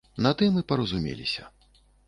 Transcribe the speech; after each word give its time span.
На 0.25 0.31
тым 0.39 0.57
і 0.61 0.63
паразумеліся. 0.73 1.43